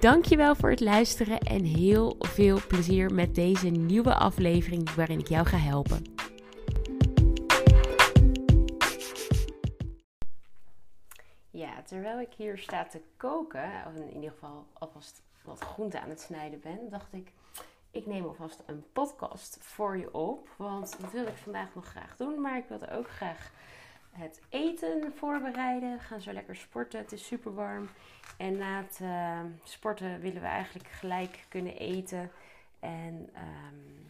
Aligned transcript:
Dankjewel 0.00 0.54
voor 0.54 0.70
het 0.70 0.80
luisteren 0.80 1.38
en 1.38 1.64
heel 1.64 2.16
veel 2.18 2.58
plezier 2.68 3.14
met 3.14 3.34
deze 3.34 3.68
nieuwe 3.68 4.14
aflevering 4.14 4.94
waarin 4.94 5.18
ik 5.18 5.28
jou 5.28 5.46
ga 5.46 5.56
helpen. 5.56 6.02
Ja, 11.50 11.82
terwijl 11.82 12.20
ik 12.20 12.32
hier 12.36 12.58
sta 12.58 12.84
te 12.84 13.00
koken, 13.16 13.70
of 13.86 13.94
in 13.94 14.14
ieder 14.14 14.30
geval 14.30 14.66
alvast 14.72 15.22
wat 15.44 15.60
groente 15.60 16.00
aan 16.00 16.08
het 16.08 16.20
snijden 16.20 16.60
ben, 16.60 16.78
dacht 16.90 17.12
ik, 17.12 17.32
ik 17.90 18.06
neem 18.06 18.24
alvast 18.24 18.62
een 18.66 18.84
podcast 18.92 19.58
voor 19.60 19.96
je 19.96 20.14
op. 20.14 20.48
Want 20.56 21.00
dat 21.00 21.12
wil 21.12 21.26
ik 21.26 21.36
vandaag 21.36 21.74
nog 21.74 21.86
graag 21.86 22.16
doen, 22.16 22.40
maar 22.40 22.56
ik 22.56 22.68
wilde 22.68 22.90
ook 22.90 23.08
graag 23.08 23.50
het 24.18 24.40
eten 24.48 25.12
voorbereiden. 25.16 26.00
Gaan 26.00 26.20
zo 26.20 26.32
lekker 26.32 26.56
sporten, 26.56 26.98
het 26.98 27.12
is 27.12 27.26
super 27.26 27.54
warm. 27.54 27.88
En 28.36 28.56
na 28.56 28.82
het 28.82 28.98
uh, 29.02 29.40
sporten 29.62 30.20
willen 30.20 30.40
we 30.40 30.46
eigenlijk 30.46 30.88
gelijk 30.88 31.44
kunnen 31.48 31.76
eten. 31.76 32.30
En 32.80 33.30
um, 33.34 34.06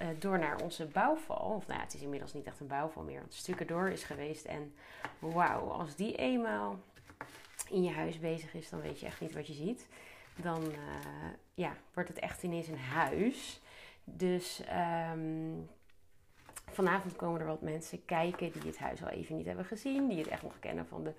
uh, 0.00 0.06
door 0.18 0.38
naar 0.38 0.60
onze 0.62 0.86
bouwval. 0.86 1.54
Of 1.54 1.66
nou 1.66 1.80
het 1.80 1.94
is 1.94 2.00
inmiddels 2.00 2.32
niet 2.32 2.46
echt 2.46 2.60
een 2.60 2.66
bouwval 2.66 3.02
meer. 3.02 3.18
Want 3.18 3.32
het 3.32 3.42
stukken 3.42 3.66
door 3.66 3.88
is 3.88 4.04
geweest. 4.04 4.44
En 4.44 4.74
wauw, 5.18 5.68
als 5.70 5.94
die 5.94 6.16
eenmaal 6.16 6.78
in 7.70 7.82
je 7.82 7.90
huis 7.90 8.18
bezig 8.18 8.54
is, 8.54 8.68
dan 8.68 8.80
weet 8.80 9.00
je 9.00 9.06
echt 9.06 9.20
niet 9.20 9.34
wat 9.34 9.46
je 9.46 9.52
ziet. 9.52 9.86
Dan 10.36 10.64
uh, 10.64 10.76
ja, 11.54 11.72
wordt 11.94 12.08
het 12.08 12.18
echt 12.18 12.42
ineens 12.42 12.68
een 12.68 12.78
huis. 12.78 13.60
Dus 14.04 14.62
um, 15.12 15.68
vanavond 16.72 17.16
komen 17.16 17.40
er 17.40 17.46
wat 17.46 17.60
mensen 17.60 18.04
kijken 18.04 18.52
die 18.52 18.62
het 18.62 18.78
huis 18.78 19.02
al 19.02 19.08
even 19.08 19.36
niet 19.36 19.46
hebben 19.46 19.64
gezien. 19.64 20.08
Die 20.08 20.18
het 20.18 20.28
echt 20.28 20.42
nog 20.42 20.58
kennen 20.58 20.86
van 20.86 21.04
de 21.04 21.12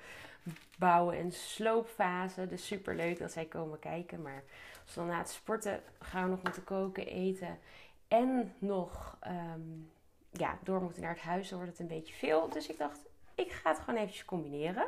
bouwen- 0.78 1.17
en 1.17 1.31
sloopfase. 1.31 2.47
Dus 2.47 2.67
super 2.67 2.95
leuk 2.95 3.19
dat 3.19 3.31
zij 3.31 3.45
komen 3.45 3.80
kijken. 3.80 4.22
Maar 4.22 4.44
als 4.86 4.94
dan 4.94 5.08
na 5.08 5.17
het 5.17 5.30
sporten 5.30 5.81
gaan 6.00 6.23
we 6.23 6.30
nog 6.30 6.44
moeten 6.44 6.64
koken, 6.64 7.08
eten. 7.08 7.59
En 8.08 8.53
nog 8.59 9.17
um, 9.27 9.92
ja, 10.31 10.58
door 10.64 10.81
moeten 10.81 11.02
naar 11.02 11.14
het 11.14 11.22
huis, 11.22 11.50
dan 11.50 11.58
wordt 11.58 11.77
het 11.77 11.81
een 11.81 11.95
beetje 11.97 12.14
veel. 12.14 12.50
Dus 12.50 12.67
ik 12.67 12.77
dacht, 12.77 13.00
ik 13.36 13.52
ga 13.52 13.70
het 13.70 13.80
gewoon 13.80 14.00
eventjes 14.00 14.25
combineren. 14.25 14.88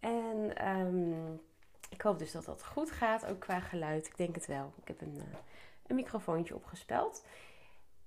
En 0.00 0.68
um, 0.68 1.40
ik 1.88 2.00
hoop 2.00 2.18
dus 2.18 2.32
dat 2.32 2.44
dat 2.44 2.64
goed 2.64 2.90
gaat, 2.90 3.26
ook 3.26 3.40
qua 3.40 3.60
geluid. 3.60 4.06
Ik 4.06 4.16
denk 4.16 4.34
het 4.34 4.46
wel. 4.46 4.72
Ik 4.82 4.88
heb 4.88 5.00
een, 5.00 5.14
uh, 5.16 5.22
een 5.86 5.96
microfoontje 5.96 6.54
opgespeld. 6.54 7.24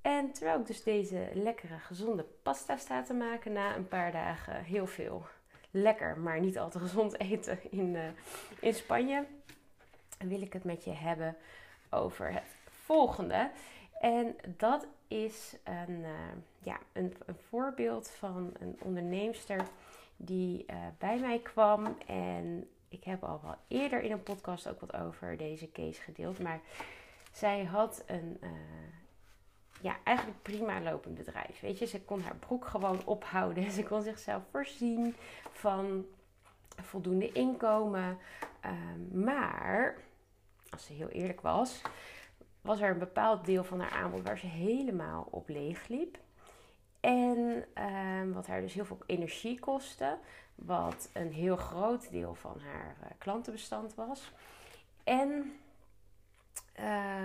En 0.01 0.31
terwijl 0.31 0.59
ik 0.59 0.65
dus 0.65 0.83
deze 0.83 1.29
lekkere, 1.33 1.77
gezonde 1.77 2.25
pasta 2.41 2.77
sta 2.77 3.03
te 3.03 3.13
maken 3.13 3.53
na 3.53 3.75
een 3.75 3.87
paar 3.87 4.11
dagen 4.11 4.63
heel 4.63 4.87
veel 4.87 5.25
lekker, 5.71 6.17
maar 6.17 6.39
niet 6.39 6.59
al 6.59 6.69
te 6.69 6.79
gezond 6.79 7.19
eten 7.19 7.59
in, 7.71 7.93
uh, 7.93 8.03
in 8.59 8.73
Spanje, 8.73 9.25
wil 10.17 10.41
ik 10.41 10.53
het 10.53 10.63
met 10.63 10.83
je 10.83 10.91
hebben 10.91 11.35
over 11.89 12.33
het 12.33 12.55
volgende. 12.69 13.51
En 13.99 14.35
dat 14.57 14.87
is 15.07 15.55
een, 15.63 15.99
uh, 15.99 16.09
ja, 16.59 16.79
een, 16.93 17.13
een, 17.25 17.35
voorbeeld 17.49 18.09
van 18.09 18.53
een 18.59 18.77
onderneemster 18.79 19.65
die 20.17 20.65
uh, 20.67 20.77
bij 20.97 21.19
mij 21.19 21.39
kwam. 21.39 21.97
En 22.07 22.69
ik 22.89 23.03
heb 23.03 23.23
al 23.23 23.39
wel 23.43 23.55
eerder 23.67 24.01
in 24.01 24.11
een 24.11 24.23
podcast 24.23 24.67
ook 24.67 24.79
wat 24.79 24.95
over 24.95 25.37
deze 25.37 25.71
case 25.71 26.01
gedeeld. 26.01 26.39
Maar 26.39 26.59
zij 27.31 27.63
had 27.63 28.03
een 28.05 28.39
ja, 29.81 29.97
eigenlijk 30.03 30.41
prima 30.41 30.81
lopend 30.81 31.15
bedrijf. 31.15 31.59
Weet 31.59 31.79
je, 31.79 31.85
ze 31.85 32.01
kon 32.01 32.21
haar 32.21 32.35
broek 32.35 32.65
gewoon 32.65 33.05
ophouden. 33.05 33.71
Ze 33.77 33.83
kon 33.83 34.01
zichzelf 34.01 34.43
voorzien 34.51 35.15
van 35.51 36.05
voldoende 36.81 37.31
inkomen. 37.31 38.17
Um, 38.65 39.23
maar, 39.23 39.97
als 40.69 40.85
ze 40.85 40.93
heel 40.93 41.09
eerlijk 41.09 41.41
was, 41.41 41.81
was 42.61 42.81
er 42.81 42.89
een 42.89 42.99
bepaald 42.99 43.45
deel 43.45 43.63
van 43.63 43.79
haar 43.79 43.91
aanbod 43.91 44.23
waar 44.23 44.37
ze 44.37 44.47
helemaal 44.47 45.27
op 45.29 45.49
leeg 45.49 45.87
liep. 45.87 46.17
En 46.99 47.65
um, 47.83 48.33
wat 48.33 48.47
haar 48.47 48.61
dus 48.61 48.73
heel 48.73 48.85
veel 48.85 49.01
energie 49.05 49.59
kostte. 49.59 50.17
Wat 50.55 51.09
een 51.13 51.31
heel 51.31 51.55
groot 51.55 52.11
deel 52.11 52.35
van 52.35 52.59
haar 52.59 52.95
uh, 53.03 53.07
klantenbestand 53.17 53.95
was. 53.95 54.31
En 55.03 55.59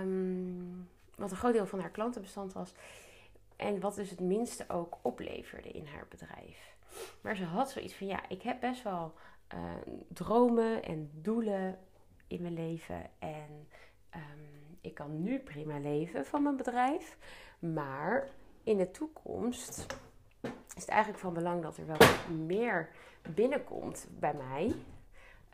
um, 0.03 0.89
wat 1.16 1.31
een 1.31 1.37
groot 1.37 1.53
deel 1.53 1.66
van 1.66 1.81
haar 1.81 1.91
klantenbestand 1.91 2.53
was. 2.53 2.72
En 3.56 3.81
wat 3.81 3.94
dus 3.94 4.10
het 4.10 4.21
minste 4.21 4.65
ook 4.69 4.99
opleverde 5.03 5.69
in 5.69 5.87
haar 5.87 6.06
bedrijf. 6.09 6.77
Maar 7.21 7.37
ze 7.37 7.44
had 7.44 7.71
zoiets 7.71 7.94
van: 7.94 8.06
ja, 8.06 8.28
ik 8.28 8.43
heb 8.43 8.60
best 8.60 8.82
wel 8.82 9.15
uh, 9.54 9.60
dromen 10.09 10.82
en 10.82 11.10
doelen 11.12 11.78
in 12.27 12.43
mijn 12.43 12.54
leven. 12.54 13.10
En 13.19 13.69
um, 14.15 14.78
ik 14.81 14.94
kan 14.94 15.22
nu 15.22 15.38
prima 15.38 15.78
leven 15.78 16.27
van 16.27 16.43
mijn 16.43 16.56
bedrijf. 16.56 17.16
Maar 17.59 18.28
in 18.62 18.77
de 18.77 18.91
toekomst 18.91 19.87
is 20.43 20.83
het 20.83 20.88
eigenlijk 20.88 21.21
van 21.21 21.34
belang 21.34 21.62
dat 21.62 21.77
er 21.77 21.87
wel 21.87 22.37
meer 22.47 22.88
binnenkomt 23.34 24.06
bij 24.10 24.34
mij. 24.34 24.75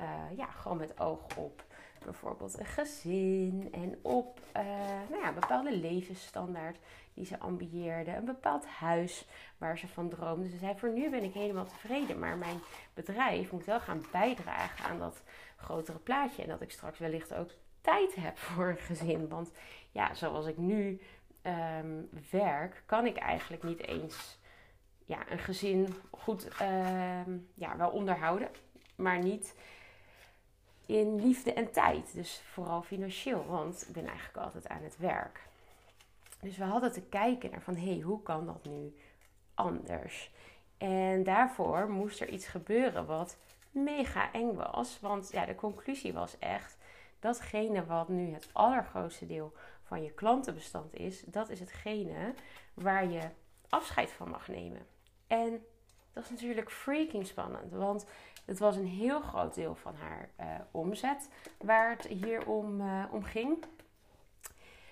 Uh, 0.01 0.37
ja, 0.37 0.47
gewoon 0.47 0.77
met 0.77 1.01
oog 1.01 1.37
op 1.37 1.65
bijvoorbeeld 2.05 2.59
een 2.59 2.67
gezin 2.67 3.69
en 3.73 3.99
op 4.03 4.41
uh, 4.57 4.63
nou 5.11 5.23
ja, 5.23 5.33
bepaalde 5.33 5.77
levensstandaard 5.77 6.77
die 7.15 7.27
ze 7.27 7.39
ambieerde, 7.39 8.17
een 8.17 8.25
bepaald 8.25 8.67
huis 8.67 9.27
waar 9.59 9.79
ze 9.79 9.89
van 9.89 10.09
droomde. 10.09 10.49
Ze 10.49 10.57
zei: 10.57 10.79
Voor 10.79 10.89
nu 10.89 11.11
ben 11.11 11.23
ik 11.23 11.33
helemaal 11.33 11.67
tevreden, 11.67 12.19
maar 12.19 12.37
mijn 12.37 12.61
bedrijf 12.95 13.53
moet 13.53 13.65
wel 13.65 13.81
gaan 13.81 14.05
bijdragen 14.11 14.85
aan 14.85 14.99
dat 14.99 15.23
grotere 15.57 15.99
plaatje 15.99 16.43
en 16.43 16.49
dat 16.49 16.61
ik 16.61 16.71
straks 16.71 16.99
wellicht 16.99 17.35
ook 17.35 17.51
tijd 17.81 18.15
heb 18.15 18.39
voor 18.47 18.69
een 18.69 18.77
gezin. 18.77 19.29
Want 19.29 19.51
ja, 19.91 20.15
zoals 20.15 20.47
ik 20.47 20.57
nu 20.57 21.01
um, 21.43 22.09
werk, 22.31 22.83
kan 22.87 23.07
ik 23.07 23.17
eigenlijk 23.17 23.63
niet 23.63 23.87
eens 23.87 24.39
ja, 25.05 25.31
een 25.31 25.39
gezin 25.39 25.95
goed 26.11 26.45
um, 26.45 27.49
ja, 27.55 27.77
wel 27.77 27.91
onderhouden, 27.91 28.49
maar 28.97 29.19
niet 29.19 29.55
in 30.87 31.21
liefde 31.21 31.53
en 31.53 31.73
tijd. 31.73 32.15
Dus 32.15 32.43
vooral 32.53 32.83
financieel, 32.83 33.47
want 33.47 33.85
ik 33.89 33.93
ben 33.93 34.07
eigenlijk 34.07 34.37
altijd 34.37 34.69
aan 34.69 34.83
het 34.83 34.99
werk. 34.99 35.41
Dus 36.41 36.57
we 36.57 36.65
hadden 36.65 36.93
te 36.93 37.03
kijken 37.03 37.51
naar 37.51 37.63
van, 37.63 37.77
hé, 37.77 37.93
hey, 37.93 38.01
hoe 38.01 38.23
kan 38.23 38.47
dat 38.47 38.65
nu 38.65 38.97
anders? 39.55 40.31
En 40.79 41.23
daarvoor 41.23 41.91
moest 41.91 42.21
er 42.21 42.29
iets 42.29 42.47
gebeuren 42.47 43.07
wat 43.07 43.37
mega 43.71 44.33
eng 44.33 44.55
was. 44.55 45.01
Want 45.01 45.31
ja, 45.33 45.47
de 45.47 45.55
conclusie 45.55 46.13
was 46.13 46.39
echt, 46.39 46.77
datgene 47.21 47.87
wat 47.87 48.09
nu 48.09 48.33
het 48.33 48.49
allergrootste 48.53 49.27
deel 49.27 49.53
van 49.83 50.03
je 50.03 50.11
klantenbestand 50.11 50.95
is, 50.95 51.23
dat 51.27 51.49
is 51.49 51.61
hetgene 51.61 52.35
waar 52.75 53.11
je 53.11 53.29
afscheid 53.69 54.11
van 54.11 54.29
mag 54.29 54.49
nemen. 54.49 54.87
En 55.27 55.65
dat 56.13 56.25
is 56.25 56.31
natuurlijk 56.31 56.71
freaking 56.71 57.27
spannend, 57.27 57.73
want 57.73 58.07
het 58.53 58.61
was 58.61 58.77
een 58.77 58.87
heel 58.87 59.21
groot 59.21 59.55
deel 59.55 59.75
van 59.75 59.95
haar 59.95 60.29
uh, 60.41 60.47
omzet 60.71 61.29
waar 61.59 61.91
het 61.91 62.07
hier 62.07 62.47
om, 62.47 62.81
uh, 62.81 63.05
om 63.11 63.25
ging. 63.25 63.65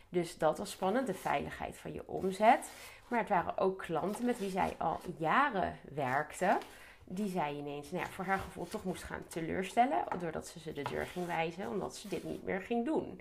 Dus 0.09 0.39
dat 0.39 0.59
was 0.59 0.71
spannend, 0.71 1.07
de 1.07 1.15
veiligheid 1.15 1.77
van 1.77 1.93
je 1.93 2.09
omzet. 2.09 2.71
Maar 3.09 3.19
het 3.19 3.29
waren 3.29 3.59
ook 3.59 3.79
klanten 3.79 4.25
met 4.25 4.39
wie 4.39 4.51
zij 4.51 4.75
al 4.79 5.01
jaren 5.17 5.77
werkte. 5.95 6.59
Die 7.05 7.29
zij 7.29 7.55
ineens, 7.55 7.91
nou 7.91 8.05
ja, 8.05 8.11
voor 8.11 8.25
haar 8.25 8.39
gevoel 8.39 8.69
toch 8.69 8.85
moest 8.85 9.03
gaan 9.03 9.23
teleurstellen. 9.29 10.05
Doordat 10.19 10.47
ze 10.47 10.61
ze 10.61 10.73
de 10.73 10.83
deur 10.83 11.07
ging 11.07 11.27
wijzen, 11.27 11.69
omdat 11.69 11.97
ze 11.97 12.09
dit 12.09 12.25
niet 12.25 12.45
meer 12.45 12.61
ging 12.61 12.85
doen. 12.85 13.21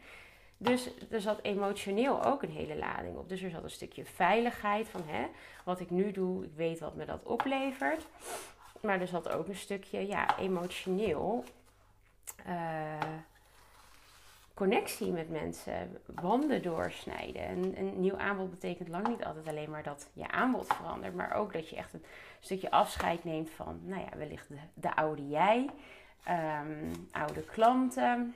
Dus 0.57 0.89
er 1.09 1.21
zat 1.21 1.39
emotioneel 1.41 2.25
ook 2.25 2.43
een 2.43 2.51
hele 2.51 2.77
lading 2.77 3.17
op. 3.17 3.29
Dus 3.29 3.41
er 3.41 3.49
zat 3.49 3.63
een 3.63 3.69
stukje 3.69 4.05
veiligheid 4.05 4.87
van 4.87 5.01
hè, 5.05 5.27
wat 5.65 5.79
ik 5.79 5.89
nu 5.89 6.11
doe, 6.11 6.43
ik 6.43 6.53
weet 6.55 6.79
wat 6.79 6.95
me 6.95 7.05
dat 7.05 7.23
oplevert. 7.23 8.05
Maar 8.81 9.01
er 9.01 9.07
zat 9.07 9.29
ook 9.29 9.47
een 9.47 9.55
stukje 9.55 10.07
ja, 10.07 10.37
emotioneel 10.37 11.43
uh, 12.47 12.97
connectie 14.53 15.11
met 15.11 15.29
mensen, 15.29 16.01
wanden 16.05 16.61
doorsnijden. 16.61 17.41
En 17.41 17.79
een 17.79 17.99
nieuw 17.99 18.17
aanbod 18.17 18.49
betekent 18.49 18.87
lang 18.87 19.07
niet 19.07 19.25
altijd 19.25 19.47
alleen 19.47 19.69
maar 19.69 19.83
dat 19.83 20.09
je 20.13 20.31
aanbod 20.31 20.73
verandert, 20.73 21.15
maar 21.15 21.33
ook 21.33 21.53
dat 21.53 21.69
je 21.69 21.75
echt 21.75 21.93
een 21.93 22.03
stukje 22.39 22.71
afscheid 22.71 23.23
neemt 23.23 23.49
van, 23.49 23.79
nou 23.83 24.01
ja, 24.01 24.17
wellicht 24.17 24.47
de, 24.47 24.57
de 24.73 24.95
oude 24.95 25.27
jij, 25.27 25.69
um, 26.29 27.07
oude 27.11 27.43
klanten, 27.43 28.35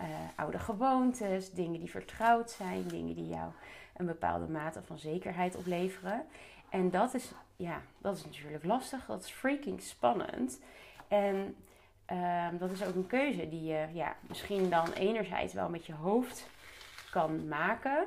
uh, 0.00 0.06
oude 0.36 0.58
gewoontes, 0.58 1.52
dingen 1.52 1.80
die 1.80 1.90
vertrouwd 1.90 2.50
zijn, 2.50 2.88
dingen 2.88 3.14
die 3.14 3.28
jou 3.28 3.50
een 3.96 4.06
bepaalde 4.06 4.48
mate 4.48 4.82
van 4.82 4.98
zekerheid 4.98 5.56
opleveren. 5.56 6.26
En 6.70 6.90
dat 6.90 7.14
is, 7.14 7.32
ja, 7.56 7.82
dat 7.98 8.16
is 8.16 8.24
natuurlijk 8.24 8.64
lastig. 8.64 9.06
Dat 9.06 9.22
is 9.22 9.30
freaking 9.30 9.82
spannend. 9.82 10.60
En 11.08 11.56
ehm, 12.04 12.56
dat 12.58 12.70
is 12.70 12.84
ook 12.84 12.94
een 12.94 13.06
keuze 13.06 13.48
die 13.48 13.64
je 13.64 13.86
ja, 13.92 14.16
misschien 14.20 14.70
dan 14.70 14.92
enerzijds 14.92 15.54
wel 15.54 15.68
met 15.68 15.86
je 15.86 15.94
hoofd 15.94 16.48
kan 17.10 17.48
maken. 17.48 18.06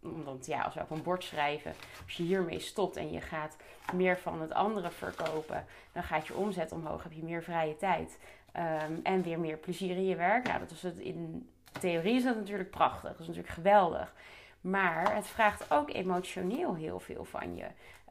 Want 0.00 0.46
ja, 0.46 0.62
als 0.62 0.74
we 0.74 0.80
op 0.80 0.90
een 0.90 1.02
bord 1.02 1.24
schrijven, 1.24 1.74
als 2.04 2.16
je 2.16 2.22
hiermee 2.22 2.58
stopt 2.58 2.96
en 2.96 3.12
je 3.12 3.20
gaat 3.20 3.56
meer 3.92 4.18
van 4.18 4.40
het 4.40 4.52
andere 4.52 4.90
verkopen, 4.90 5.64
dan 5.92 6.02
gaat 6.02 6.26
je 6.26 6.34
omzet 6.34 6.72
omhoog, 6.72 7.02
heb 7.02 7.12
je 7.12 7.22
meer 7.22 7.42
vrije 7.42 7.76
tijd 7.76 8.18
ehm, 8.52 8.92
en 9.02 9.22
weer 9.22 9.40
meer 9.40 9.56
plezier 9.56 9.96
in 9.96 10.06
je 10.06 10.16
werk. 10.16 10.46
Nou, 10.46 10.58
dat 10.58 10.70
is 10.70 10.82
het 10.82 10.98
in 10.98 11.48
theorie 11.80 12.14
is 12.14 12.24
dat 12.24 12.36
natuurlijk 12.36 12.70
prachtig, 12.70 13.10
dat 13.10 13.20
is 13.20 13.26
natuurlijk 13.26 13.54
geweldig. 13.54 14.14
Maar 14.64 15.14
het 15.14 15.26
vraagt 15.26 15.70
ook 15.70 15.90
emotioneel 15.90 16.74
heel 16.74 17.00
veel 17.00 17.24
van 17.24 17.56
je 17.56 17.66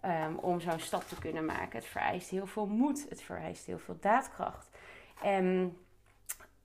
um, 0.06 0.38
om 0.38 0.60
zo'n 0.60 0.80
stap 0.80 1.04
te 1.08 1.20
kunnen 1.20 1.46
maken. 1.46 1.80
Het 1.80 1.88
vereist 1.88 2.30
heel 2.30 2.48
veel 2.48 2.66
moed, 2.66 3.10
het 3.10 3.22
vereist 3.22 3.66
heel 3.66 3.80
veel 3.80 3.98
daadkracht. 4.00 4.70
En 5.22 5.78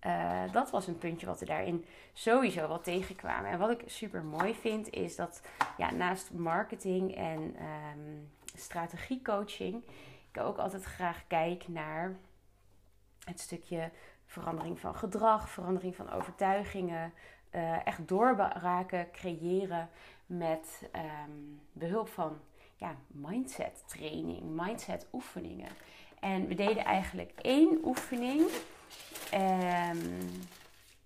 uh, 0.06 0.52
dat 0.52 0.70
was 0.70 0.87
een 0.87 0.99
puntje 0.99 1.26
wat 1.26 1.40
er 1.40 1.46
daarin 1.46 1.85
sowieso 2.12 2.69
wel 2.69 2.81
tegenkwamen. 2.81 3.50
En 3.50 3.58
wat 3.58 3.70
ik 3.70 3.82
super 3.87 4.25
mooi 4.25 4.55
vind, 4.55 4.90
is 4.90 5.17
dat 5.17 5.43
ja, 5.76 5.90
naast 5.90 6.32
marketing 6.32 7.14
en 7.14 7.56
um, 7.96 8.31
strategiecoaching, 8.55 9.82
ik 10.32 10.40
ook 10.40 10.58
altijd 10.58 10.85
graag 10.85 11.26
kijk 11.26 11.69
naar 11.69 12.17
het 13.25 13.40
stukje 13.40 13.90
verandering 14.28 14.80
van 14.80 14.94
gedrag, 14.94 15.50
verandering 15.50 15.96
van 15.96 16.10
overtuigingen, 16.10 17.12
uh, 17.54 17.86
echt 17.86 18.08
doorbraken 18.08 19.10
creëren 19.10 19.88
met 20.26 20.90
um, 21.26 21.60
behulp 21.72 22.08
van 22.08 22.38
ja, 22.76 22.96
mindset 23.06 23.82
training, 23.86 24.42
mindset 24.42 25.06
oefeningen. 25.12 25.69
En 26.20 26.46
we 26.46 26.54
deden 26.54 26.84
eigenlijk 26.84 27.32
één 27.36 27.78
oefening 27.84 28.50
um, 29.34 30.30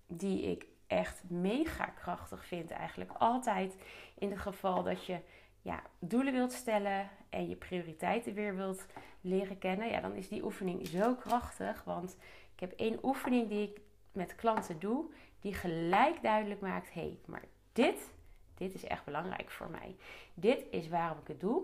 die 0.07 0.41
ik 0.41 0.65
echt 0.87 1.23
mega 1.27 1.85
krachtig 1.85 2.45
vind. 2.45 2.71
Eigenlijk 2.71 3.11
altijd 3.17 3.75
in 4.17 4.29
het 4.29 4.39
geval 4.39 4.83
dat 4.83 5.05
je 5.05 5.19
ja, 5.61 5.81
doelen 5.99 6.33
wilt 6.33 6.53
stellen 6.53 7.09
en 7.29 7.49
je 7.49 7.55
prioriteiten 7.55 8.33
weer 8.33 8.55
wilt 8.55 8.85
leren 9.21 9.57
kennen. 9.57 9.89
Ja, 9.89 10.01
dan 10.01 10.15
is 10.15 10.27
die 10.27 10.43
oefening 10.43 10.87
zo 10.87 11.15
krachtig. 11.15 11.83
Want 11.83 12.17
heb 12.63 12.79
één 12.79 12.99
oefening 13.03 13.49
die 13.49 13.69
ik 13.69 13.81
met 14.11 14.35
klanten 14.35 14.79
doe 14.79 15.05
die 15.43 15.53
gelijk 15.53 16.21
duidelijk 16.21 16.61
maakt: 16.61 16.93
hé, 16.93 17.01
hey, 17.01 17.17
maar 17.25 17.43
dit, 17.73 18.11
dit 18.57 18.73
is 18.73 18.83
echt 18.83 19.05
belangrijk 19.05 19.51
voor 19.51 19.69
mij. 19.69 19.95
Dit 20.33 20.65
is 20.69 20.89
waarom 20.89 21.17
ik 21.17 21.27
het 21.27 21.39
doe. 21.39 21.63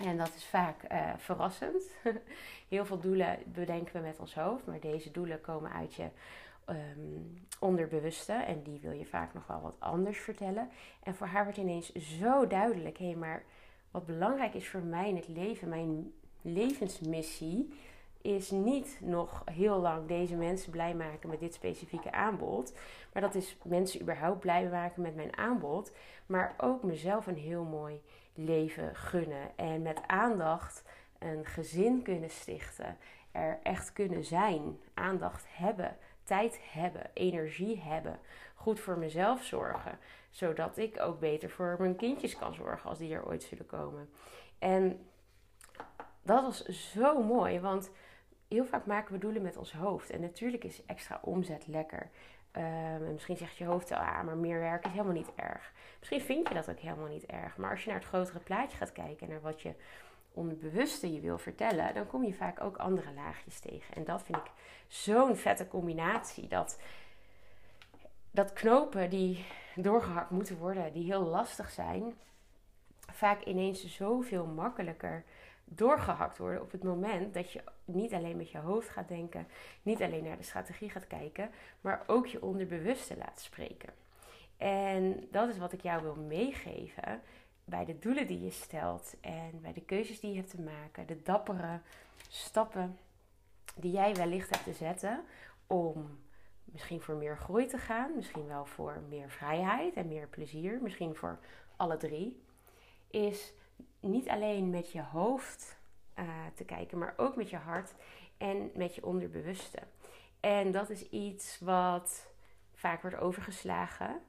En 0.00 0.16
dat 0.16 0.34
is 0.36 0.44
vaak 0.44 0.92
uh, 0.92 1.12
verrassend. 1.16 1.82
Heel 2.68 2.84
veel 2.84 3.00
doelen 3.00 3.38
bedenken 3.46 3.92
we 3.92 4.06
met 4.06 4.18
ons 4.18 4.34
hoofd, 4.34 4.66
maar 4.66 4.80
deze 4.80 5.10
doelen 5.10 5.40
komen 5.40 5.72
uit 5.72 5.94
je 5.94 6.08
um, 6.68 7.46
onderbewuste 7.58 8.32
en 8.32 8.62
die 8.62 8.80
wil 8.80 8.92
je 8.92 9.06
vaak 9.06 9.34
nog 9.34 9.46
wel 9.46 9.60
wat 9.60 9.76
anders 9.78 10.18
vertellen. 10.18 10.70
En 11.02 11.14
voor 11.14 11.26
haar 11.26 11.44
wordt 11.44 11.58
ineens 11.58 11.92
zo 11.92 12.46
duidelijk: 12.46 12.98
hé, 12.98 13.06
hey, 13.06 13.16
maar 13.16 13.42
wat 13.90 14.06
belangrijk 14.06 14.54
is 14.54 14.68
voor 14.68 14.82
mij 14.82 15.08
in 15.08 15.16
het 15.16 15.28
leven, 15.28 15.68
mijn 15.68 16.12
levensmissie, 16.42 17.74
is 18.22 18.50
niet 18.50 18.98
nog 19.00 19.42
heel 19.44 19.78
lang 19.78 20.06
deze 20.06 20.36
mensen 20.36 20.70
blij 20.70 20.94
maken 20.94 21.28
met 21.28 21.40
dit 21.40 21.54
specifieke 21.54 22.12
aanbod. 22.12 22.78
Maar 23.12 23.22
dat 23.22 23.34
is 23.34 23.56
mensen 23.64 24.00
überhaupt 24.00 24.40
blij 24.40 24.68
maken 24.68 25.02
met 25.02 25.16
mijn 25.16 25.36
aanbod. 25.36 25.92
Maar 26.26 26.54
ook 26.56 26.82
mezelf 26.82 27.26
een 27.26 27.36
heel 27.36 27.64
mooi 27.64 28.02
leven 28.34 28.96
gunnen. 28.96 29.56
En 29.56 29.82
met 29.82 30.00
aandacht 30.06 30.84
een 31.18 31.46
gezin 31.46 32.02
kunnen 32.02 32.30
stichten. 32.30 32.96
Er 33.32 33.58
echt 33.62 33.92
kunnen 33.92 34.24
zijn. 34.24 34.80
Aandacht 34.94 35.46
hebben. 35.48 35.96
Tijd 36.24 36.60
hebben. 36.72 37.10
Energie 37.14 37.80
hebben. 37.80 38.18
Goed 38.54 38.80
voor 38.80 38.98
mezelf 38.98 39.44
zorgen. 39.44 39.98
Zodat 40.30 40.76
ik 40.76 41.00
ook 41.00 41.20
beter 41.20 41.50
voor 41.50 41.76
mijn 41.78 41.96
kindjes 41.96 42.36
kan 42.36 42.54
zorgen 42.54 42.88
als 42.90 42.98
die 42.98 43.14
er 43.14 43.26
ooit 43.26 43.42
zullen 43.42 43.66
komen. 43.66 44.10
En 44.58 45.09
dat 46.22 46.42
was 46.42 46.64
zo 46.64 47.22
mooi. 47.22 47.60
Want 47.60 47.90
heel 48.48 48.64
vaak 48.64 48.86
maken 48.86 49.12
we 49.12 49.18
doelen 49.18 49.42
met 49.42 49.56
ons 49.56 49.72
hoofd. 49.72 50.10
En 50.10 50.20
natuurlijk 50.20 50.64
is 50.64 50.84
extra 50.86 51.18
omzet 51.22 51.66
lekker. 51.66 52.10
En 52.50 53.12
misschien 53.12 53.36
zegt 53.36 53.56
je 53.56 53.64
hoofd, 53.64 53.92
ah, 53.92 54.22
maar 54.22 54.36
meer 54.36 54.58
werk 54.58 54.84
is 54.84 54.90
helemaal 54.90 55.12
niet 55.12 55.34
erg. 55.34 55.72
Misschien 55.98 56.20
vind 56.20 56.48
je 56.48 56.54
dat 56.54 56.70
ook 56.70 56.78
helemaal 56.78 57.08
niet 57.08 57.26
erg. 57.26 57.56
Maar 57.56 57.70
als 57.70 57.84
je 57.84 57.90
naar 57.90 57.98
het 57.98 58.08
grotere 58.08 58.38
plaatje 58.38 58.76
gaat 58.76 58.92
kijken, 58.92 59.28
naar 59.28 59.40
wat 59.40 59.62
je 59.62 59.74
onderbewuste 60.32 61.12
je 61.12 61.20
wil 61.20 61.38
vertellen, 61.38 61.94
dan 61.94 62.06
kom 62.06 62.24
je 62.24 62.34
vaak 62.34 62.60
ook 62.60 62.76
andere 62.76 63.12
laagjes 63.12 63.58
tegen. 63.58 63.94
En 63.94 64.04
dat 64.04 64.22
vind 64.22 64.38
ik 64.38 64.50
zo'n 64.86 65.36
vette 65.36 65.68
combinatie. 65.68 66.48
Dat, 66.48 66.78
dat 68.30 68.52
knopen 68.52 69.10
die 69.10 69.44
doorgehakt 69.74 70.30
moeten 70.30 70.58
worden, 70.58 70.92
die 70.92 71.04
heel 71.04 71.24
lastig 71.24 71.70
zijn, 71.70 72.14
vaak 73.12 73.44
ineens 73.44 73.96
zoveel 73.96 74.46
makkelijker 74.46 75.24
doorgehakt 75.72 76.38
worden 76.38 76.62
op 76.62 76.72
het 76.72 76.82
moment 76.82 77.34
dat 77.34 77.52
je 77.52 77.62
niet 77.84 78.12
alleen 78.12 78.36
met 78.36 78.50
je 78.50 78.58
hoofd 78.58 78.88
gaat 78.88 79.08
denken, 79.08 79.46
niet 79.82 80.02
alleen 80.02 80.24
naar 80.24 80.36
de 80.36 80.42
strategie 80.42 80.90
gaat 80.90 81.06
kijken, 81.06 81.50
maar 81.80 82.02
ook 82.06 82.26
je 82.26 82.42
onderbewuste 82.42 83.16
laat 83.16 83.40
spreken. 83.40 83.92
En 84.56 85.28
dat 85.30 85.48
is 85.48 85.58
wat 85.58 85.72
ik 85.72 85.82
jou 85.82 86.02
wil 86.02 86.14
meegeven 86.14 87.20
bij 87.64 87.84
de 87.84 87.98
doelen 87.98 88.26
die 88.26 88.44
je 88.44 88.50
stelt 88.50 89.14
en 89.20 89.60
bij 89.60 89.72
de 89.72 89.80
keuzes 89.80 90.20
die 90.20 90.30
je 90.30 90.36
hebt 90.36 90.50
te 90.50 90.60
maken, 90.60 91.06
de 91.06 91.22
dappere 91.22 91.80
stappen 92.28 92.98
die 93.76 93.92
jij 93.92 94.14
wellicht 94.14 94.50
hebt 94.50 94.64
te 94.64 94.72
zetten 94.72 95.24
om 95.66 96.18
misschien 96.64 97.00
voor 97.00 97.14
meer 97.14 97.36
groei 97.36 97.66
te 97.66 97.78
gaan, 97.78 98.14
misschien 98.16 98.46
wel 98.46 98.64
voor 98.64 99.02
meer 99.08 99.30
vrijheid 99.30 99.94
en 99.94 100.08
meer 100.08 100.26
plezier, 100.26 100.78
misschien 100.82 101.14
voor 101.14 101.38
alle 101.76 101.96
drie, 101.96 102.42
is 103.10 103.52
niet 104.00 104.28
alleen 104.28 104.70
met 104.70 104.92
je 104.92 105.02
hoofd 105.02 105.78
uh, 106.18 106.24
te 106.54 106.64
kijken, 106.64 106.98
maar 106.98 107.14
ook 107.16 107.36
met 107.36 107.50
je 107.50 107.56
hart 107.56 107.94
en 108.38 108.70
met 108.74 108.94
je 108.94 109.06
onderbewuste. 109.06 109.78
En 110.40 110.72
dat 110.72 110.90
is 110.90 111.08
iets 111.08 111.58
wat 111.58 112.26
vaak 112.74 113.02
wordt 113.02 113.16
overgeslagen. 113.16 114.20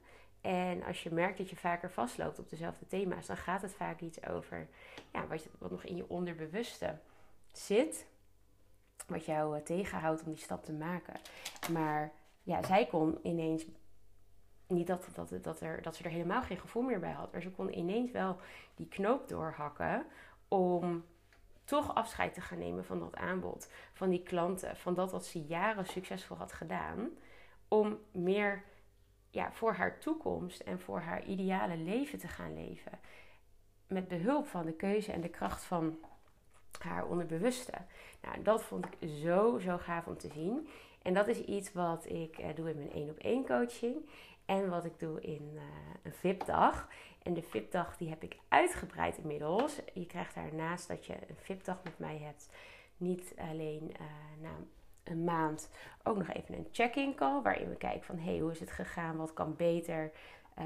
En 0.42 0.84
als 0.84 1.04
je 1.04 1.12
merkt 1.12 1.38
dat 1.38 1.50
je 1.50 1.56
vaker 1.56 1.92
vastloopt 1.92 2.40
op 2.40 2.50
dezelfde 2.50 2.88
thema's, 2.88 3.26
dan 3.26 3.38
gaat 3.38 3.62
het 3.62 3.74
vaak 3.74 4.00
iets 4.00 4.26
over 4.28 4.68
ja, 5.12 5.28
wat, 5.28 5.48
wat 5.58 5.72
nog 5.72 5.84
in 5.84 5.96
je 5.96 6.10
onderbewuste 6.10 6.98
zit. 7.52 8.06
Wat 9.08 9.26
jou 9.26 9.58
uh, 9.58 9.64
tegenhoudt 9.64 10.24
om 10.24 10.32
die 10.32 10.42
stap 10.42 10.64
te 10.64 10.74
maken. 10.74 11.20
Maar 11.72 12.12
ja, 12.44 12.64
zij 12.64 12.86
kon 12.86 13.20
ineens 13.24 13.66
niet 14.72 14.88
dat, 14.88 15.08
dat, 15.14 15.34
dat, 15.44 15.62
er, 15.62 15.82
dat 15.82 15.96
ze 15.96 16.04
er 16.04 16.10
helemaal 16.10 16.42
geen 16.42 16.60
gevoel 16.60 16.84
meer 16.84 17.00
bij 17.00 17.12
had. 17.12 17.32
Maar 17.32 17.42
ze 17.42 17.52
kon 17.52 17.78
ineens 17.78 18.12
wel 18.12 18.38
die 18.76 18.88
knoop 18.88 19.28
doorhakken 19.28 20.06
om 20.48 21.06
toch 21.66 21.96
afscheid 21.96 22.34
te 22.34 22.42
gaan 22.42 22.58
nemen 22.58 22.86
van 22.86 23.00
dat 23.00 23.16
aanbod. 23.16 23.70
Van 23.94 24.10
die 24.10 24.24
klanten. 24.24 24.78
Van 24.78 24.94
dat 24.94 25.12
wat 25.12 25.26
ze 25.26 25.42
jaren 25.42 25.86
succesvol 25.86 26.38
had 26.38 26.54
gedaan. 26.54 27.10
Om 27.68 28.00
meer 28.12 28.64
ja, 29.30 29.52
voor 29.52 29.74
haar 29.74 30.00
toekomst 30.00 30.60
en 30.60 30.80
voor 30.80 31.00
haar 31.00 31.26
ideale 31.26 31.78
leven 31.78 32.20
te 32.20 32.28
gaan 32.28 32.54
leven. 32.54 33.00
Met 33.88 34.08
behulp 34.08 34.48
van 34.48 34.66
de 34.66 34.74
keuze 34.74 35.12
en 35.12 35.22
de 35.22 35.30
kracht 35.30 35.64
van 35.64 36.00
haar 36.80 37.06
onderbewuste. 37.06 37.74
Nou, 38.22 38.42
dat 38.42 38.64
vond 38.64 38.86
ik 38.86 39.10
zo, 39.10 39.60
zo 39.60 39.78
gaaf 39.78 40.08
om 40.08 40.18
te 40.18 40.30
zien. 40.34 40.68
En 41.02 41.14
dat 41.14 41.28
is 41.28 41.40
iets 41.40 41.74
wat 41.74 42.06
ik 42.10 42.38
eh, 42.38 42.56
doe 42.56 42.70
in 42.70 42.78
mijn 42.78 42.92
één 42.92 43.10
op 43.10 43.18
één 43.18 43.46
coaching. 43.46 44.10
En 44.52 44.70
wat 44.70 44.86
ik 44.86 45.00
doe 45.00 45.22
in 45.22 45.52
uh, 45.54 45.62
een 46.04 46.14
VIP-dag. 46.14 46.88
En 47.24 47.34
de 47.34 47.42
VIP-dag 47.42 47.98
die 47.98 48.10
heb 48.10 48.24
ik 48.24 48.38
uitgebreid 48.48 49.18
inmiddels. 49.18 49.80
Je 49.94 50.06
krijgt 50.06 50.36
daarnaast 50.36 50.88
dat 50.88 51.06
je 51.06 51.14
een 51.14 51.36
VIP-dag 51.36 51.84
met 51.84 52.00
mij 52.00 52.18
hebt. 52.18 52.50
Niet 52.98 53.34
alleen 53.38 53.92
uh, 53.92 54.42
na 54.42 54.50
een 55.04 55.24
maand 55.24 55.70
ook 56.04 56.18
nog 56.18 56.30
even 56.30 56.56
een 56.56 56.68
check-in 56.72 57.16
call. 57.16 57.42
Waarin 57.42 57.70
we 57.70 57.76
kijken 57.76 58.04
van 58.04 58.20
hey, 58.20 58.40
hoe 58.40 58.52
is 58.52 58.60
het 58.60 58.72
gegaan? 58.72 59.18
Wat 59.18 59.34
kan 59.34 59.56
beter? 59.56 60.12
Uh, 60.60 60.66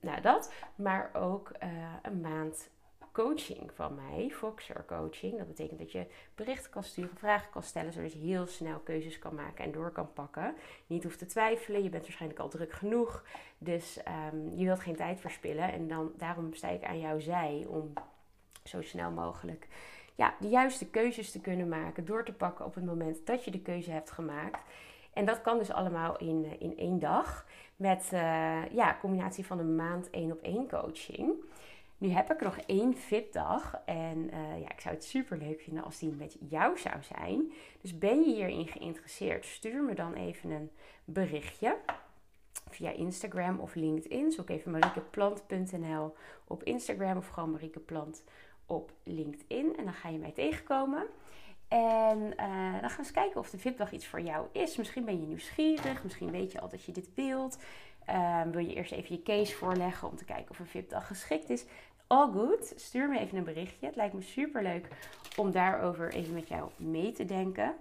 nou 0.00 0.20
dat. 0.20 0.52
Maar 0.74 1.10
ook 1.12 1.52
een 2.02 2.20
maand 2.20 2.70
coaching 3.14 3.70
van 3.74 3.94
mij, 3.94 4.30
Foxer 4.30 4.84
coaching. 4.86 5.38
Dat 5.38 5.46
betekent 5.46 5.78
dat 5.78 5.92
je 5.92 6.06
berichten 6.34 6.70
kan 6.70 6.82
sturen, 6.82 7.16
vragen 7.16 7.50
kan 7.50 7.62
stellen, 7.62 7.92
zodat 7.92 8.12
je 8.12 8.18
heel 8.18 8.46
snel 8.46 8.78
keuzes 8.78 9.18
kan 9.18 9.34
maken 9.34 9.64
en 9.64 9.72
door 9.72 9.90
kan 9.90 10.12
pakken. 10.12 10.54
Niet 10.86 11.02
hoeft 11.02 11.18
te 11.18 11.26
twijfelen, 11.26 11.82
je 11.82 11.88
bent 11.88 12.02
waarschijnlijk 12.02 12.40
al 12.40 12.48
druk 12.48 12.72
genoeg. 12.72 13.24
Dus 13.58 14.00
um, 14.32 14.56
je 14.56 14.64
wilt 14.64 14.80
geen 14.80 14.96
tijd 14.96 15.20
verspillen. 15.20 15.72
En 15.72 15.88
dan, 15.88 16.12
daarom 16.16 16.54
sta 16.54 16.68
ik 16.68 16.84
aan 16.84 17.00
jouw 17.00 17.20
zij 17.20 17.64
om 17.68 17.92
zo 18.64 18.82
snel 18.82 19.10
mogelijk 19.10 19.68
ja, 20.14 20.34
de 20.40 20.48
juiste 20.48 20.86
keuzes 20.86 21.30
te 21.30 21.40
kunnen 21.40 21.68
maken, 21.68 22.04
door 22.04 22.24
te 22.24 22.32
pakken 22.32 22.64
op 22.64 22.74
het 22.74 22.84
moment 22.84 23.26
dat 23.26 23.44
je 23.44 23.50
de 23.50 23.62
keuze 23.62 23.90
hebt 23.90 24.10
gemaakt. 24.10 24.60
En 25.12 25.24
dat 25.24 25.40
kan 25.40 25.58
dus 25.58 25.70
allemaal 25.70 26.16
in, 26.16 26.44
eh, 26.44 26.60
in 26.60 26.78
één 26.78 26.98
dag. 26.98 27.46
met 27.76 28.10
uh, 28.12 28.66
ja, 28.72 28.96
combinatie 29.00 29.46
van 29.46 29.58
een 29.58 29.76
maand 29.76 30.10
één 30.10 30.32
op 30.32 30.42
één 30.42 30.68
coaching. 30.68 31.32
Nu 31.98 32.08
heb 32.08 32.32
ik 32.32 32.40
nog 32.40 32.58
één 32.58 32.94
fitdag 32.94 33.80
en 33.84 34.18
uh, 34.18 34.60
ja, 34.60 34.70
ik 34.70 34.80
zou 34.80 34.94
het 34.94 35.04
super 35.04 35.38
leuk 35.38 35.60
vinden 35.60 35.84
als 35.84 35.98
die 35.98 36.12
met 36.12 36.36
jou 36.48 36.78
zou 36.78 36.94
zijn. 37.02 37.52
Dus 37.80 37.98
ben 37.98 38.22
je 38.22 38.34
hierin 38.34 38.66
geïnteresseerd, 38.66 39.44
stuur 39.44 39.82
me 39.82 39.94
dan 39.94 40.14
even 40.14 40.50
een 40.50 40.70
berichtje 41.04 41.76
via 42.70 42.90
Instagram 42.90 43.58
of 43.58 43.74
LinkedIn. 43.74 44.32
Zoek 44.32 44.48
even 44.48 44.70
mariekeplant.nl 44.70 46.14
op 46.46 46.62
Instagram 46.62 47.16
of 47.16 47.28
gewoon 47.28 47.50
mariekeplant 47.50 48.24
op 48.66 48.92
LinkedIn. 49.04 49.76
En 49.76 49.84
dan 49.84 49.94
ga 49.94 50.08
je 50.08 50.18
mij 50.18 50.32
tegenkomen. 50.32 51.06
En 51.68 52.18
uh, 52.18 52.80
dan 52.80 52.90
gaan 52.90 52.90
we 52.90 52.98
eens 52.98 53.10
kijken 53.10 53.40
of 53.40 53.50
de 53.50 53.58
VIP-dag 53.58 53.92
iets 53.92 54.06
voor 54.06 54.20
jou 54.20 54.46
is. 54.52 54.76
Misschien 54.76 55.04
ben 55.04 55.20
je 55.20 55.26
nieuwsgierig, 55.26 56.02
misschien 56.02 56.30
weet 56.30 56.52
je 56.52 56.60
al 56.60 56.68
dat 56.68 56.84
je 56.84 56.92
dit 56.92 57.14
wilt. 57.14 57.58
Uh, 58.08 58.42
wil 58.42 58.60
je 58.66 58.74
eerst 58.74 58.92
even 58.92 59.14
je 59.14 59.22
case 59.22 59.54
voorleggen 59.54 60.08
om 60.08 60.16
te 60.16 60.24
kijken 60.24 60.50
of 60.50 60.58
een 60.58 60.66
VIP-dag 60.66 61.06
geschikt 61.06 61.50
is. 61.50 61.64
All 62.06 62.32
good. 62.32 62.72
Stuur 62.76 63.08
me 63.08 63.18
even 63.18 63.38
een 63.38 63.44
berichtje. 63.44 63.86
Het 63.86 63.96
lijkt 63.96 64.14
me 64.14 64.22
super 64.22 64.62
leuk 64.62 64.88
om 65.36 65.50
daarover 65.50 66.12
even 66.12 66.34
met 66.34 66.48
jou 66.48 66.70
mee 66.76 67.12
te 67.12 67.24
denken 67.24 67.74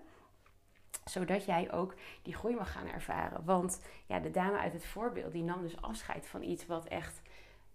zodat 1.06 1.46
jij 1.46 1.72
ook 1.72 1.94
die 2.22 2.36
groei 2.36 2.56
mag 2.56 2.72
gaan 2.72 2.88
ervaren. 2.88 3.46
Want 3.46 3.82
ja, 4.06 4.20
de 4.20 4.32
dame 4.32 4.58
uit 4.58 4.74
het 4.74 4.86
voorbeeld 4.86 5.32
die 5.32 5.44
nam 5.44 5.62
dus 5.62 5.82
afscheid 5.82 6.28
van 6.28 6.44
iets 6.44 6.66
wat 6.66 6.86
echt 6.86 7.22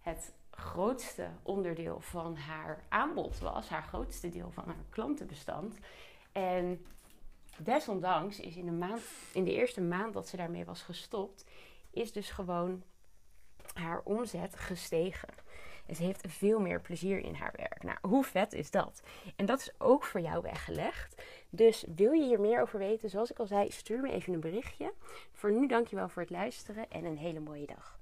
het 0.00 0.32
grootste 0.50 1.28
onderdeel 1.42 2.00
van 2.00 2.36
haar 2.36 2.84
aanbod 2.88 3.38
was, 3.38 3.68
haar 3.68 3.82
grootste 3.82 4.28
deel 4.28 4.50
van 4.50 4.64
haar 4.66 4.84
klantenbestand. 4.90 5.76
En 6.32 6.86
desondanks 7.58 8.40
is 8.40 8.56
in 8.56 8.78
maand, 8.78 9.02
in 9.32 9.44
de 9.44 9.54
eerste 9.54 9.80
maand 9.80 10.12
dat 10.14 10.28
ze 10.28 10.36
daarmee 10.36 10.64
was 10.64 10.82
gestopt, 10.82 11.44
is 11.98 12.12
dus 12.12 12.30
gewoon 12.30 12.82
haar 13.72 14.00
omzet 14.04 14.56
gestegen. 14.56 15.28
En 15.86 15.94
ze 15.94 16.02
heeft 16.02 16.24
veel 16.28 16.60
meer 16.60 16.80
plezier 16.80 17.18
in 17.18 17.34
haar 17.34 17.52
werk. 17.56 17.82
Nou, 17.82 17.98
hoe 18.00 18.24
vet 18.24 18.52
is 18.52 18.70
dat? 18.70 19.02
En 19.36 19.46
dat 19.46 19.58
is 19.58 19.70
ook 19.78 20.04
voor 20.04 20.20
jou 20.20 20.42
weggelegd. 20.42 21.22
Dus 21.50 21.84
wil 21.94 22.12
je 22.12 22.24
hier 22.24 22.40
meer 22.40 22.60
over 22.60 22.78
weten, 22.78 23.10
zoals 23.10 23.30
ik 23.30 23.38
al 23.38 23.46
zei, 23.46 23.70
stuur 23.70 24.00
me 24.00 24.10
even 24.10 24.32
een 24.32 24.40
berichtje. 24.40 24.92
Voor 25.32 25.52
nu 25.52 25.66
dankjewel 25.66 26.08
voor 26.08 26.22
het 26.22 26.30
luisteren 26.30 26.90
en 26.90 27.04
een 27.04 27.18
hele 27.18 27.40
mooie 27.40 27.66
dag. 27.66 27.96